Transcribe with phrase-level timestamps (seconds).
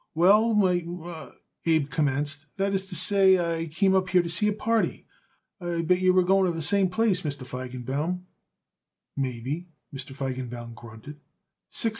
[0.15, 1.35] "We m"
[1.67, 5.05] Abe commenced "that is to say, I come up here to see a party.
[5.59, 7.45] I bet yer we're going to the same place, Mr.
[7.45, 8.25] Feigenbaum."
[9.15, 10.15] "Maybe," Mr.
[10.15, 11.19] Feigenbaum grunted.